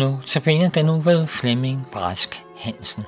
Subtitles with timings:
[0.00, 3.04] nu tilbage den nu ved Flemming Brask Hansen.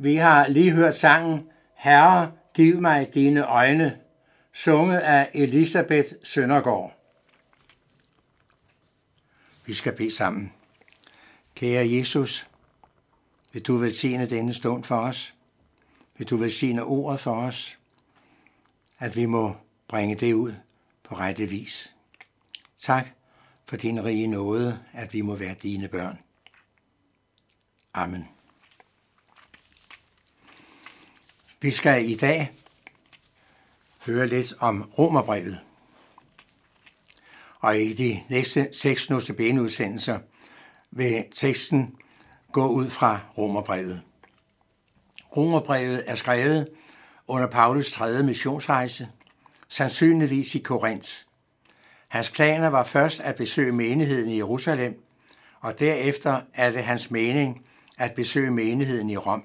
[0.00, 3.98] Vi har lige hørt sangen Herre, giv mig dine øjne,
[4.52, 6.92] sunget af Elisabeth Søndergaard.
[9.66, 10.52] Vi skal bede sammen.
[11.54, 12.48] Kære Jesus,
[13.52, 15.34] vil du velsigne denne stund for os?
[16.18, 17.78] Vil du velsigne ordet for os?
[18.98, 19.56] At vi må
[19.88, 20.54] bringe det ud
[21.02, 21.94] på rette vis.
[22.76, 23.08] Tak
[23.66, 26.18] for din rige nåde, at vi må være dine børn.
[27.94, 28.37] Amen.
[31.60, 32.52] Vi skal i dag
[34.06, 35.58] høre lidt om romerbrevet.
[37.60, 40.18] Og i de næste seks notabene-udsendelser
[40.90, 41.96] vil teksten
[42.52, 44.02] gå ud fra romerbrevet.
[45.36, 46.68] Romerbrevet er skrevet
[47.26, 49.08] under Paulus tredje missionsrejse,
[49.68, 51.10] sandsynligvis i Korinth.
[52.08, 55.02] Hans planer var først at besøge menigheden i Jerusalem,
[55.60, 57.64] og derefter er det hans mening
[57.96, 59.44] at besøge menigheden i Rom.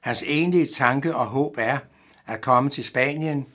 [0.00, 1.78] Hans egentlige tanke og håb er
[2.26, 3.46] at komme til Spanien,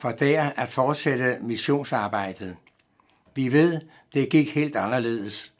[0.00, 2.56] for der at fortsætte missionsarbejdet.
[3.34, 3.80] Vi ved,
[4.14, 5.52] det gik helt anderledes.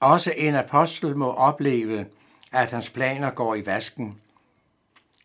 [0.00, 2.06] Også en apostel må opleve,
[2.52, 4.20] at hans planer går i vasken.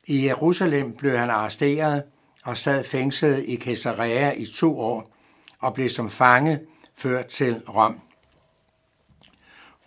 [0.07, 2.03] I Jerusalem blev han arresteret
[2.43, 5.15] og sad fængslet i Caesarea i to år
[5.59, 6.59] og blev som fange
[6.95, 7.99] ført til Rom.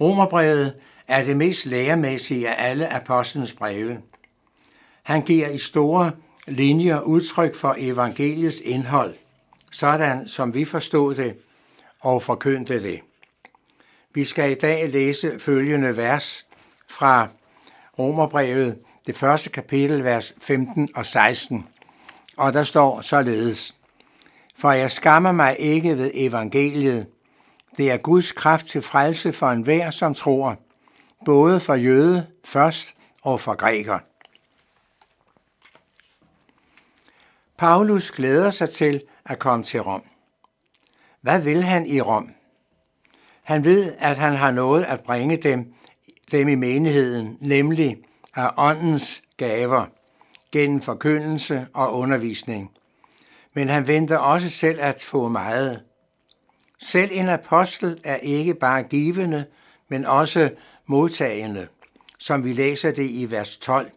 [0.01, 0.75] Romerbrevet
[1.09, 4.03] er det mest læremæssige af alle apostlens breve.
[5.03, 6.13] Han giver i store
[6.47, 9.15] linjer udtryk for evangeliets indhold,
[9.73, 11.37] sådan som vi forstod det
[12.01, 13.01] og forkyndte det.
[14.15, 16.47] Vi skal i dag læse følgende vers
[16.89, 17.29] fra
[17.99, 21.67] Romerbrevet, det første kapitel, vers 15 og 16.
[22.37, 23.75] Og der står således,
[24.57, 27.07] For jeg skammer mig ikke ved evangeliet.
[27.77, 30.59] Det er Guds kraft til frelse for enhver, som tror,
[31.25, 33.99] både for jøde først og for græker.
[37.59, 40.03] Paulus glæder sig til at komme til Rom.
[41.21, 42.31] Hvad vil han i Rom?
[43.43, 45.75] Han ved, at han har noget at bringe dem,
[46.33, 47.97] dem i menigheden, nemlig
[48.35, 49.87] af åndens gaver
[50.53, 52.71] gennem forkyndelse og undervisning.
[53.55, 55.83] Men han venter også selv at få meget.
[56.79, 59.45] Selv en apostel er ikke bare givende,
[59.89, 60.51] men også
[60.87, 61.69] modtagende,
[62.19, 63.91] som vi læser det i vers 12,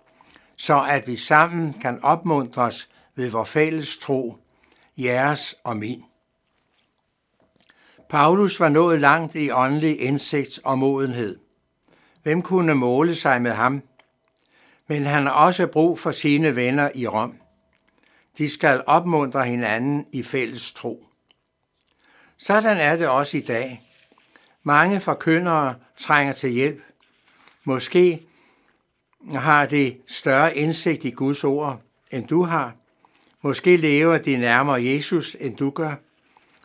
[0.55, 4.37] så at vi sammen kan opmuntres ved vor fælles tro,
[4.97, 6.03] jeres og min.
[8.09, 11.39] Paulus var nået langt i åndelig indsigt og modenhed.
[12.23, 13.81] Hvem kunne måle sig med ham?
[14.87, 17.39] Men han har også brug for sine venner i Rom.
[18.37, 21.05] De skal opmuntre hinanden i fælles tro.
[22.37, 23.84] Sådan er det også i dag.
[24.67, 26.81] Mange forkyndere trænger til hjælp.
[27.63, 28.27] Måske
[29.33, 31.81] har de større indsigt i Guds ord,
[32.11, 32.75] end du har.
[33.41, 35.95] Måske lever de nærmere Jesus, end du gør.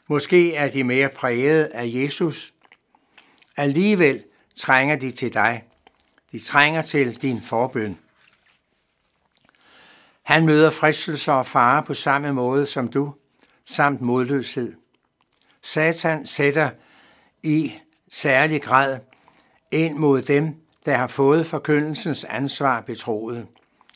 [0.07, 2.53] Måske er de mere præget af Jesus.
[3.57, 4.25] Alligevel
[4.57, 5.65] trænger de til dig.
[6.33, 7.99] De trænger til din forbøn.
[10.23, 13.15] Han møder fristelser og fare på samme måde som du,
[13.65, 14.75] samt modløshed.
[15.63, 16.71] Satan sætter
[17.43, 17.73] i
[18.11, 18.99] særlig grad
[19.71, 20.55] ind mod dem,
[20.87, 23.47] der har fået forkyndelsens ansvar betroet,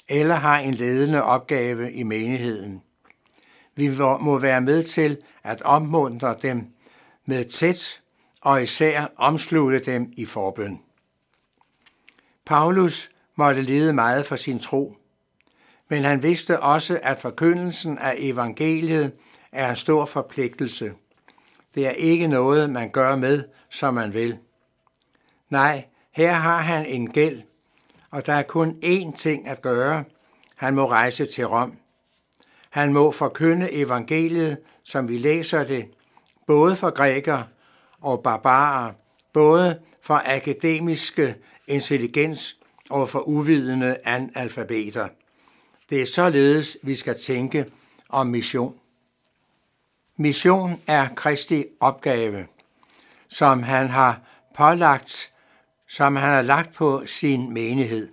[0.09, 2.83] eller har en ledende opgave i menigheden.
[3.77, 6.67] Vi må være med til at opmuntre dem
[7.27, 8.01] med tæt
[8.41, 10.81] og især omslutte dem i forbøn.
[12.47, 14.97] Paulus måtte lide meget for sin tro,
[15.89, 19.13] men han vidste også, at forkyndelsen af evangeliet
[19.53, 20.93] er en stor forpligtelse.
[21.75, 24.39] Det er ikke noget, man gør med, som man vil.
[25.51, 27.43] Nej, her har han en gæld,
[28.11, 30.05] og der er kun én ting at gøre.
[30.57, 31.73] Han må rejse til Rom.
[32.71, 35.89] Han må forkynde evangeliet, som vi læser det,
[36.47, 37.47] både for grækere
[38.01, 38.93] og barbarer,
[39.33, 41.35] både for akademiske
[41.67, 42.57] intelligens
[42.91, 45.09] og for uvidende analfabeter.
[45.91, 47.67] Det er således, vi skal tænke
[48.09, 48.75] om mission.
[50.17, 52.47] Mission er Kristi opgave,
[53.29, 54.21] som han har
[54.57, 55.33] pålagt,
[55.89, 58.09] som han har lagt på sin menighed.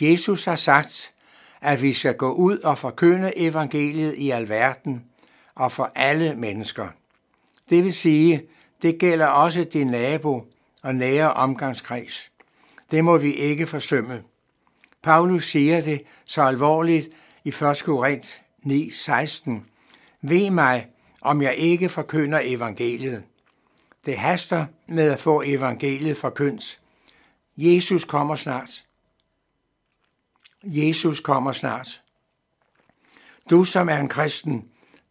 [0.00, 1.14] Jesus har sagt,
[1.60, 5.04] at vi skal gå ud og forkynde evangeliet i alverden
[5.54, 6.88] og for alle mennesker.
[7.70, 8.42] Det vil sige,
[8.82, 10.46] det gælder også din nabo
[10.82, 12.30] og nære omgangskreds.
[12.90, 14.22] Det må vi ikke forsømme.
[15.02, 17.08] Paulus siger det så alvorligt
[17.44, 17.82] i 1.
[17.84, 18.28] Korinth
[18.66, 19.50] 9:16.
[20.22, 20.88] Ved mig,
[21.22, 23.24] om jeg ikke forkynder evangeliet.
[24.06, 26.80] Det haster med at få evangeliet forkyndt.
[27.56, 28.84] Jesus kommer snart.
[30.64, 32.02] Jesus kommer snart.
[33.50, 34.68] Du som er en kristen,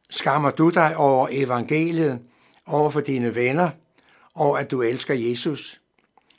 [0.10, 2.22] skammer du dig over evangeliet,
[2.66, 3.70] over for dine venner,
[4.34, 5.82] og at du elsker Jesus?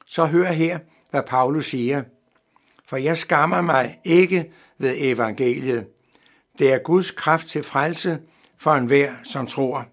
[0.07, 0.79] Så hør her,
[1.11, 2.03] hvad Paulus siger–
[2.93, 5.87] for jeg skammer mig ikke ved evangeliet.
[6.59, 8.21] Det er Guds kraft til frelse
[8.63, 9.87] for enhver, som tror.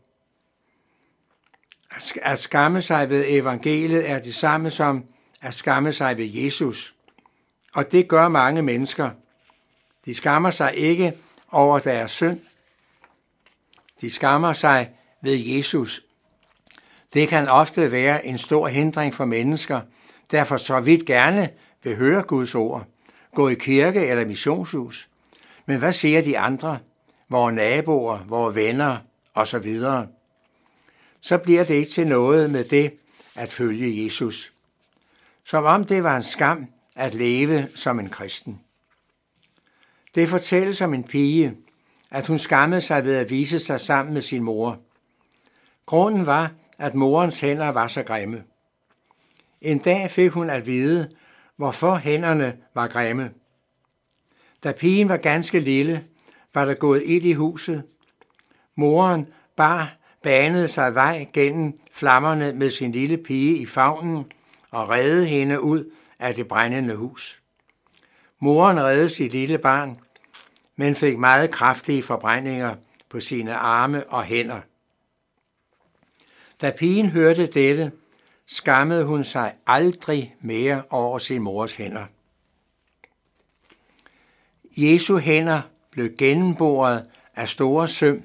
[2.21, 5.03] At skamme sig ved evangeliet er det samme som
[5.41, 6.95] at skamme sig ved Jesus.
[7.75, 9.09] Og det gør mange mennesker.
[10.05, 11.13] De skammer sig ikke
[11.51, 12.39] over deres synd.
[14.01, 14.89] De skammer sig
[15.21, 16.01] ved Jesus.
[17.13, 19.81] Det kan ofte være en stor hindring for mennesker,
[20.31, 21.49] der for så vidt gerne
[21.83, 22.85] vil høre Guds ord,
[23.35, 25.09] gå i kirke eller missionshus.
[25.65, 26.79] Men hvad siger de andre,
[27.29, 28.97] vores naboer, vores venner
[29.33, 29.79] osv.?
[31.21, 32.93] Så bliver det ikke til noget med det
[33.35, 34.53] at følge Jesus.
[35.43, 38.61] Som om det var en skam at leve som en kristen.
[40.15, 41.57] Det fortælles om en pige,
[42.11, 44.79] at hun skammede sig ved at vise sig sammen med sin mor.
[45.85, 48.43] Grunden var, at morens hænder var så grimme.
[49.61, 51.09] En dag fik hun at vide,
[51.55, 53.31] hvorfor hænderne var grimme.
[54.63, 56.03] Da pigen var ganske lille,
[56.53, 57.83] var der gået ind i huset.
[58.75, 64.31] Moren bar banede sig vej gennem flammerne med sin lille pige i favnen
[64.71, 67.41] og redde hende ud af det brændende hus.
[68.39, 69.99] Moren reddede sit lille barn,
[70.75, 72.75] men fik meget kraftige forbrændinger
[73.09, 74.61] på sine arme og hænder.
[76.61, 77.91] Da pigen hørte dette,
[78.45, 82.05] skammede hun sig aldrig mere over sin mors hænder.
[84.77, 87.05] Jesu hænder blev gennemboret
[87.35, 88.23] af store søm,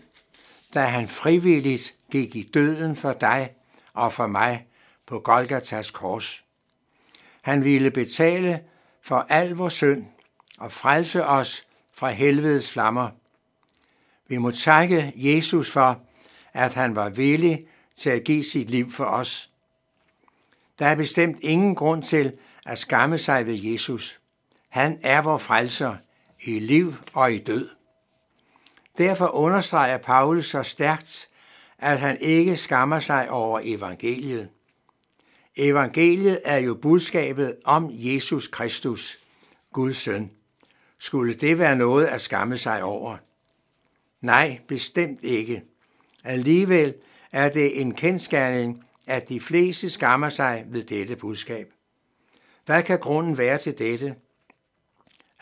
[0.74, 3.50] da han frivilligt gik i døden for dig
[3.94, 4.66] og for mig
[5.06, 6.44] på Golgatas kors.
[7.42, 8.60] Han ville betale
[9.02, 10.06] for al vores synd
[10.58, 13.10] og frelse os fra helvedes flammer.
[14.28, 16.00] Vi må takke Jesus for,
[16.52, 17.66] at han var villig
[17.96, 19.50] til at give sit liv for os.
[20.78, 24.20] Der er bestemt ingen grund til at skamme sig ved Jesus.
[24.68, 25.96] Han er vor frelser
[26.44, 27.68] i liv og i død.
[28.98, 31.28] Derfor understreger Paulus så stærkt,
[31.78, 34.48] at han ikke skammer sig over evangeliet.
[35.56, 39.18] Evangeliet er jo budskabet om Jesus Kristus,
[39.72, 40.30] Guds søn.
[40.98, 43.16] Skulle det være noget at skamme sig over?
[44.20, 45.62] Nej, bestemt ikke.
[46.24, 46.94] Alligevel
[47.32, 51.72] er det en kendskærning, at de fleste skammer sig ved dette budskab.
[52.64, 54.14] Hvad kan grunden være til dette?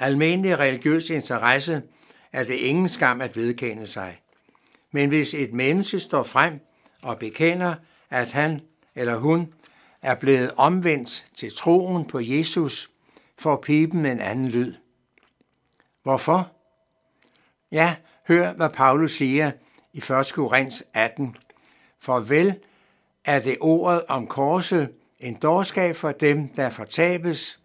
[0.03, 1.83] Almindelig religiøs interesse
[2.33, 4.21] er det ingen skam at vedkende sig.
[4.91, 6.61] Men hvis et menneske står frem
[7.03, 7.75] og bekender,
[8.11, 8.61] at han
[8.95, 9.53] eller hun
[10.03, 12.91] er blevet omvendt til troen på Jesus,
[13.39, 14.75] får pipen en anden lyd.
[16.03, 16.53] Hvorfor?
[17.73, 17.97] Ja,
[18.29, 19.53] hør hvad Paulus siger
[19.93, 20.05] i 1.
[20.35, 21.37] Korinther 18.
[22.01, 22.55] For vel
[23.25, 27.62] er det ordet om korset en dårskab for dem, der fortabes,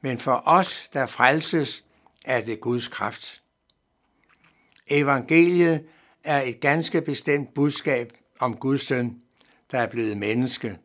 [0.00, 1.84] men for os, der frelses,
[2.24, 3.42] er det Guds kraft.
[4.86, 5.84] Evangeliet
[6.24, 9.20] er et ganske bestemt budskab om Guds søn,
[9.70, 10.78] der er blevet menneske.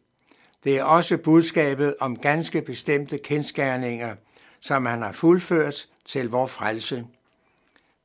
[0.63, 4.15] Det er også budskabet om ganske bestemte kendskærninger,
[4.59, 7.05] som han har fuldført til vor frelse.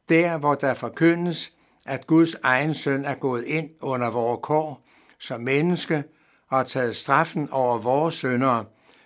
[0.09, 1.53] Der, hvor der forkyndes,
[1.87, 4.85] at Guds egen søn er gået ind under vores kår
[5.19, 6.05] som menneske
[6.49, 8.65] og har taget straffen over vores søndere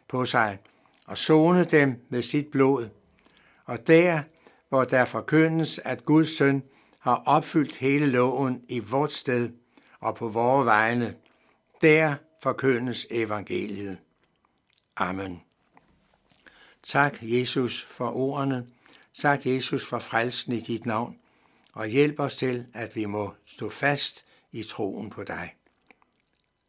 [0.08, 0.58] på sig
[1.12, 2.88] og sone dem med sit blod.
[3.64, 4.22] Og der,
[4.68, 6.62] hvor der forkyndes, at Guds søn
[6.98, 9.50] har opfyldt hele loven i vort sted
[10.00, 11.16] og på vores vegne,
[11.80, 13.98] der forkyndes evangeliet.
[14.96, 15.42] Amen.
[16.82, 18.66] Tak, Jesus, for ordene.
[19.14, 21.16] Tak, Jesus, for frelsen i dit navn.
[21.74, 25.54] Og hjælp os til, at vi må stå fast i troen på dig.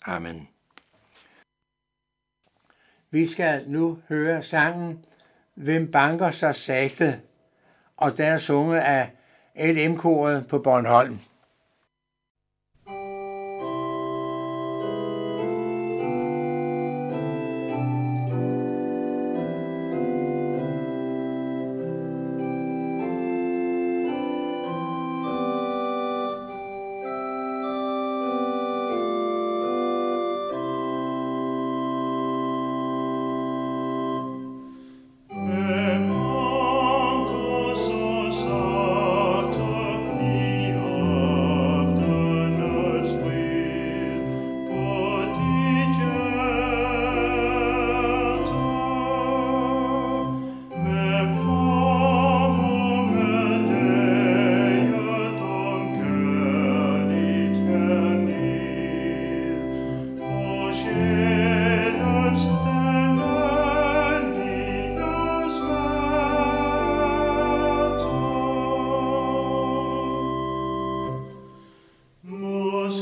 [0.06, 0.53] Amen.
[3.13, 5.05] Vi skal nu høre sangen
[5.55, 7.20] Hvem banker så sagte,
[7.98, 9.10] og den er sunget af
[9.55, 11.20] LM-koret på Bornholm.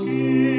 [0.02, 0.51] Måske